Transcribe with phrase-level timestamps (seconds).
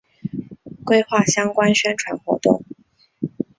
[0.83, 2.63] 规划相关宣传活动